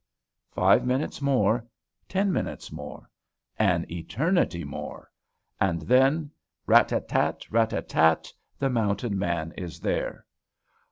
[0.49, 1.63] Five minutes more,
[2.09, 3.07] ten minutes more,
[3.59, 5.11] an eternity more,
[5.59, 6.31] and then,
[6.65, 10.25] rat tat tat, rat tat tat, the mounted man is here.